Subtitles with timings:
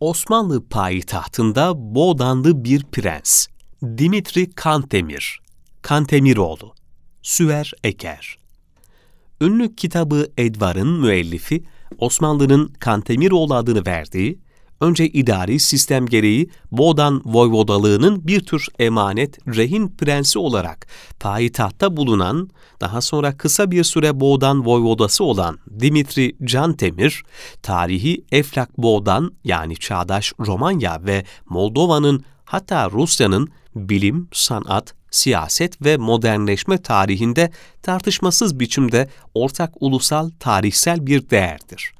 [0.00, 3.46] Osmanlı payitahtında Boğdanlı bir prens,
[3.82, 5.40] Dimitri Kantemir,
[5.82, 6.74] Kantemiroğlu,
[7.22, 8.38] Süver Eker.
[9.40, 11.64] Ünlü kitabı Edvar'ın müellifi,
[11.98, 14.38] Osmanlı'nın Kantemiroğlu adını verdiği,
[14.80, 20.86] önce idari sistem gereği Boğdan Voyvodalığı'nın bir tür emanet, rehin prensi olarak
[21.20, 22.50] payitahtta bulunan,
[22.80, 27.22] daha sonra kısa bir süre Boğdan Voyvodası olan Dimitri Cantemir,
[27.62, 36.78] tarihi Eflak Boğdan yani çağdaş Romanya ve Moldova'nın hatta Rusya'nın bilim, sanat, siyaset ve modernleşme
[36.78, 37.50] tarihinde
[37.82, 41.95] tartışmasız biçimde ortak ulusal tarihsel bir değerdir.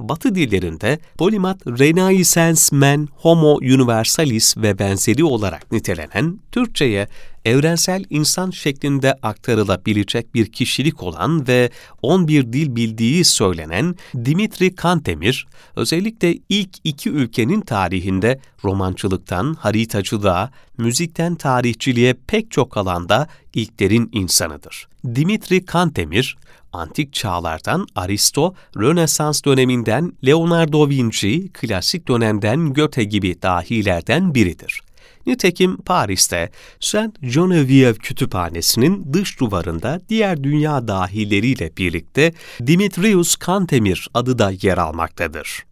[0.00, 7.08] Batı dillerinde polimat renaissance man homo universalis ve benzeri olarak nitelenen Türkçe'ye
[7.44, 11.70] evrensel insan şeklinde aktarılabilecek bir kişilik olan ve
[12.02, 22.14] 11 dil bildiği söylenen Dimitri Kantemir, özellikle ilk iki ülkenin tarihinde romancılıktan haritacılığa, müzikten tarihçiliğe
[22.26, 24.88] pek çok alanda ilklerin insanıdır.
[25.14, 26.36] Dimitri Kantemir,
[26.72, 34.80] antik çağlardan Aristo, Rönesans döneminden Leonardo Vinci, klasik dönemden Goethe gibi dahilerden biridir.
[35.26, 42.32] Nitekim Paris'te Saint Geneviève Kütüphanesi'nin dış duvarında diğer dünya dahileriyle birlikte
[42.66, 45.64] Dimitrius Kantemir adı da yer almaktadır.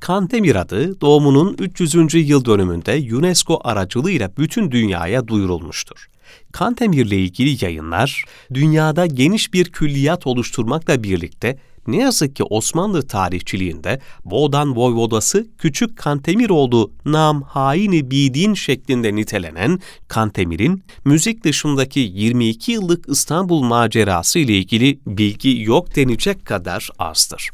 [0.00, 2.14] Kantemir adı doğumunun 300.
[2.14, 6.08] yıl dönümünde UNESCO aracılığıyla bütün dünyaya duyurulmuştur.
[6.52, 14.00] Kantemir ile ilgili yayınlar dünyada geniş bir külliyat oluşturmakla birlikte ne yazık ki Osmanlı tarihçiliğinde
[14.24, 23.62] Boğdan Voyvodası Küçük Kantemiroğlu nam haini bidin şeklinde nitelenen Kantemir'in müzik dışındaki 22 yıllık İstanbul
[23.62, 27.50] macerası ile ilgili bilgi yok denecek kadar azdır.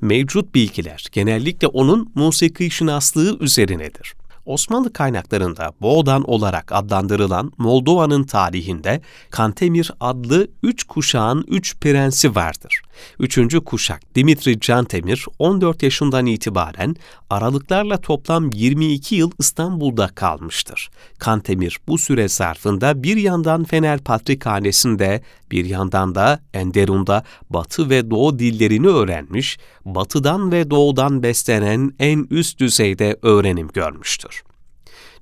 [0.00, 4.14] Mevcut bilgiler genellikle onun musiki şinaslığı üzerinedir.
[4.50, 12.82] Osmanlı kaynaklarında Boğdan olarak adlandırılan Moldova'nın tarihinde Kantemir adlı üç kuşağın üç prensi vardır.
[13.18, 16.96] Üçüncü kuşak Dimitri Cantemir 14 yaşından itibaren
[17.30, 20.90] aralıklarla toplam 22 yıl İstanbul'da kalmıştır.
[21.18, 28.38] Kantemir bu süre zarfında bir yandan Fener Patrikhanesi'nde bir yandan da Enderun'da Batı ve Doğu
[28.38, 34.39] dillerini öğrenmiş, Batı'dan ve Doğu'dan beslenen en üst düzeyde öğrenim görmüştür.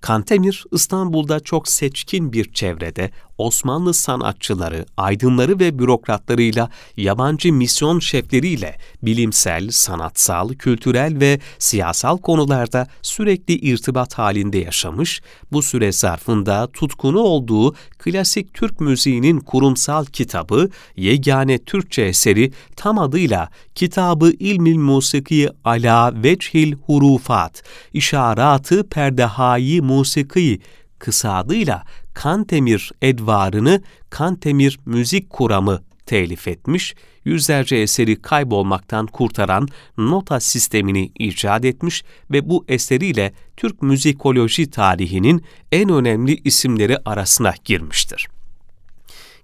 [0.01, 9.71] Kantemir, İstanbul'da çok seçkin bir çevrede Osmanlı sanatçıları, aydınları ve bürokratlarıyla, yabancı misyon şefleriyle bilimsel,
[9.71, 15.23] sanatsal, kültürel ve siyasal konularda sürekli irtibat halinde yaşamış,
[15.53, 23.49] bu süre zarfında tutkunu olduğu klasik Türk müziğinin kurumsal kitabı, yegane Türkçe eseri tam adıyla
[23.75, 27.63] Kitabı İlmil Musiki Ala Veçhil Hurufat,
[27.93, 30.61] İşaratı Perdehai Musiki
[30.99, 31.85] kısa adıyla
[32.19, 39.69] Kantemir Edvarını Kantemir Müzik Kuramı telif etmiş, yüzlerce eseri kaybolmaktan kurtaran
[39.99, 48.29] nota sistemini icat etmiş ve bu eseriyle Türk müzikoloji tarihinin en önemli isimleri arasına girmiştir.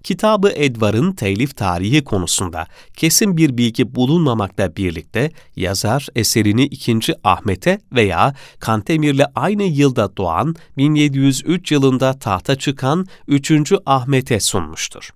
[0.05, 6.99] Kitabı Edvar'ın telif tarihi konusunda kesin bir bilgi bulunmamakla birlikte yazar eserini 2.
[7.23, 13.51] Ahmet'e veya Kantemir'le aynı yılda doğan 1703 yılında tahta çıkan 3.
[13.85, 15.09] Ahmet'e sunmuştur.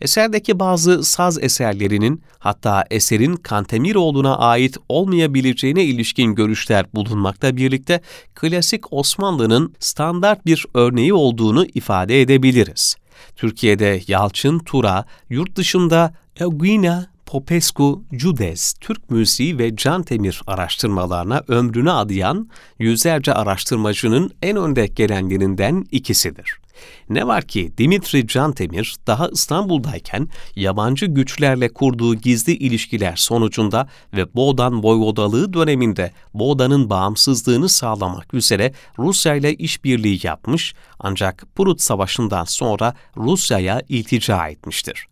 [0.00, 8.00] Eserdeki bazı saz eserlerinin hatta eserin Kantemiroğlu'na ait olmayabileceğine ilişkin görüşler bulunmakla birlikte
[8.34, 13.01] klasik Osmanlı'nın standart bir örneği olduğunu ifade edebiliriz.
[13.36, 21.90] Türkiye'de Yalçın Tura, yurt dışında Eugenia Popescu Judes, Türk müziği ve Can Temir araştırmalarına ömrünü
[21.90, 26.61] adayan yüzlerce araştırmacının en önde gelenlerinden ikisidir.
[27.08, 34.82] Ne var ki Dimitri Cantemir daha İstanbul'dayken yabancı güçlerle kurduğu gizli ilişkiler sonucunda ve Boğdan
[34.82, 43.82] Voyvodalığı döneminde Boğdan'ın bağımsızlığını sağlamak üzere Rusya ile işbirliği yapmış ancak Prut Savaşı'ndan sonra Rusya'ya
[43.88, 45.11] iltica etmiştir.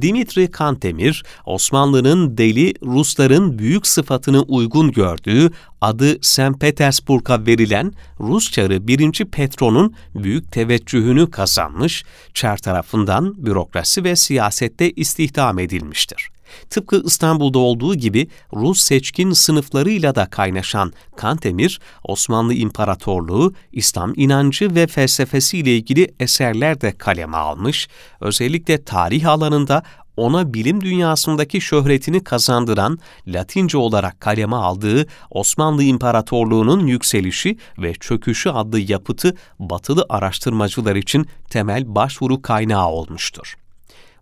[0.00, 5.50] Dimitri Kantemir, Osmanlı'nın deli Rusların büyük sıfatını uygun gördüğü
[5.80, 6.60] adı St.
[6.60, 9.24] Petersburg'a verilen Rus çarı 1.
[9.24, 16.28] Petron'un büyük teveccühünü kazanmış, çar tarafından bürokrasi ve siyasette istihdam edilmiştir.
[16.70, 24.86] Tıpkı İstanbul'da olduğu gibi Rus seçkin sınıflarıyla da kaynaşan Kantemir, Osmanlı İmparatorluğu, İslam inancı ve
[24.86, 27.88] felsefesiyle ilgili eserler de kaleme almış,
[28.20, 29.82] özellikle tarih alanında
[30.18, 38.80] ona bilim dünyasındaki şöhretini kazandıran, Latince olarak kaleme aldığı Osmanlı İmparatorluğu'nun yükselişi ve çöküşü adlı
[38.80, 43.56] yapıtı batılı araştırmacılar için temel başvuru kaynağı olmuştur.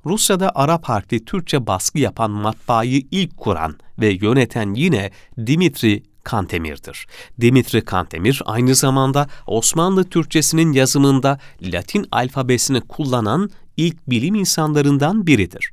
[0.07, 5.11] Rusya'da Arap harfli Türkçe baskı yapan matbaayı ilk kuran ve yöneten yine
[5.47, 7.07] Dimitri Kantemir'dir.
[7.41, 15.71] Dimitri Kantemir aynı zamanda Osmanlı Türkçesinin yazımında Latin alfabesini kullanan ilk bilim insanlarından biridir.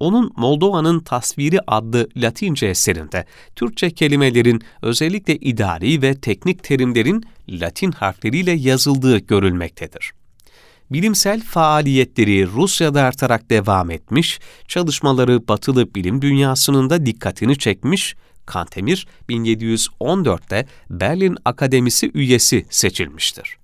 [0.00, 3.26] Onun Moldova'nın Tasviri adlı Latince eserinde
[3.56, 10.12] Türkçe kelimelerin özellikle idari ve teknik terimlerin Latin harfleriyle yazıldığı görülmektedir
[10.92, 18.16] bilimsel faaliyetleri Rusya'da artarak devam etmiş, çalışmaları batılı bilim dünyasının da dikkatini çekmiş,
[18.46, 23.61] Kantemir 1714'te Berlin Akademisi üyesi seçilmiştir.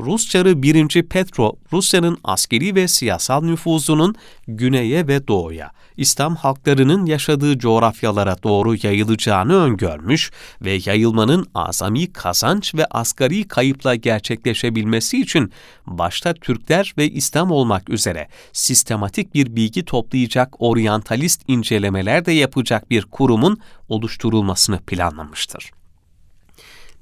[0.00, 1.02] Rus Çarı 1.
[1.02, 4.14] Petro, Rusya'nın askeri ve siyasal nüfuzunun
[4.48, 10.30] güneye ve doğuya, İslam halklarının yaşadığı coğrafyalara doğru yayılacağını öngörmüş
[10.62, 15.52] ve yayılmanın azami kazanç ve asgari kayıpla gerçekleşebilmesi için
[15.86, 23.02] başta Türkler ve İslam olmak üzere sistematik bir bilgi toplayacak oryantalist incelemeler de yapacak bir
[23.02, 23.58] kurumun
[23.88, 25.70] oluşturulmasını planlamıştır.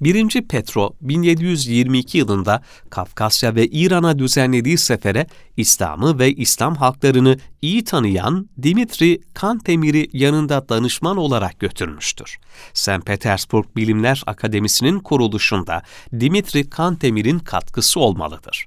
[0.01, 0.49] 1.
[0.49, 9.21] Petro 1722 yılında Kafkasya ve İran'a düzenlediği sefere İslam'ı ve İslam halklarını iyi tanıyan Dimitri
[9.35, 12.37] Kantemir'i yanında danışman olarak götürmüştür.
[12.75, 13.07] St.
[13.07, 15.83] Petersburg Bilimler Akademisi'nin kuruluşunda
[16.21, 18.67] Dimitri Kantemir'in katkısı olmalıdır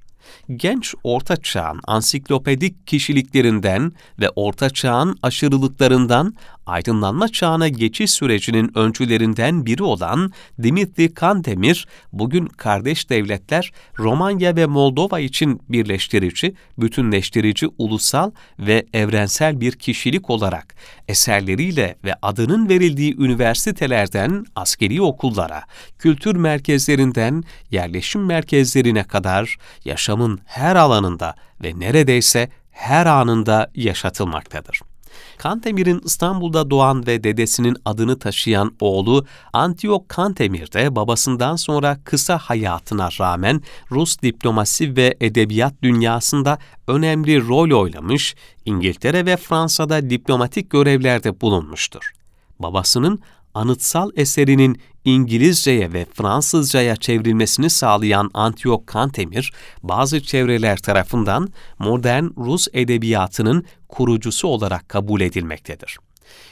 [0.55, 6.35] genç orta çağın ansiklopedik kişiliklerinden ve orta çağın aşırılıklarından
[6.71, 10.31] aydınlanma çağına geçiş sürecinin öncülerinden biri olan
[10.63, 19.71] Dimitri Kantemir, bugün kardeş devletler Romanya ve Moldova için birleştirici, bütünleştirici ulusal ve evrensel bir
[19.71, 20.75] kişilik olarak
[21.07, 25.63] eserleriyle ve adının verildiği üniversitelerden askeri okullara,
[25.99, 34.90] kültür merkezlerinden yerleşim merkezlerine kadar yaşamın her alanında ve neredeyse her anında yaşatılmaktadır.
[35.37, 43.09] Kantemir'in İstanbul'da doğan ve dedesinin adını taşıyan oğlu Antiyok Kantemir de babasından sonra kısa hayatına
[43.19, 43.61] rağmen
[43.91, 48.35] Rus diplomasi ve edebiyat dünyasında önemli rol oynamış,
[48.65, 52.11] İngiltere ve Fransa'da diplomatik görevlerde bulunmuştur.
[52.59, 53.19] Babasının
[53.53, 59.51] anıtsal eserinin İngilizceye ve Fransızcaya çevrilmesini sağlayan Antiyok Kantemir,
[59.83, 61.49] bazı çevreler tarafından
[61.79, 65.97] modern Rus edebiyatının kurucusu olarak kabul edilmektedir.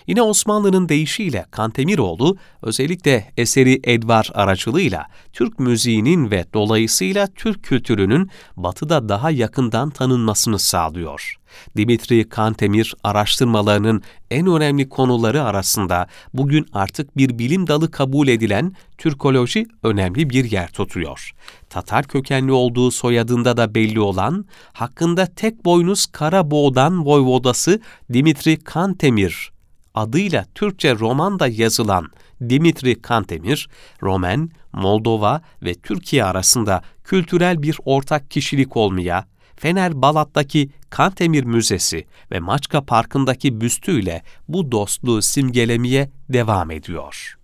[0.07, 9.09] Yine Osmanlı'nın deyişiyle Kantemiroğlu özellikle eseri Edvar aracılığıyla Türk müziğinin ve dolayısıyla Türk kültürünün batıda
[9.09, 11.35] daha yakından tanınmasını sağlıyor.
[11.77, 14.01] Dimitri Kantemir araştırmalarının
[14.31, 20.71] en önemli konuları arasında bugün artık bir bilim dalı kabul edilen Türkoloji önemli bir yer
[20.71, 21.31] tutuyor.
[21.69, 27.79] Tatar kökenli olduğu soyadında da belli olan, hakkında tek boynuz Karaboğdan Voyvodası
[28.13, 29.51] Dimitri Kantemir
[29.93, 32.07] adıyla Türkçe romanda yazılan
[32.49, 33.69] Dimitri Kantemir,
[34.03, 39.25] Romen, Moldova ve Türkiye arasında kültürel bir ortak kişilik olmaya,
[39.55, 47.38] Fener Balat'taki Kantemir Müzesi ve Maçka Parkı'ndaki büstüyle bu dostluğu simgelemeye devam ediyor.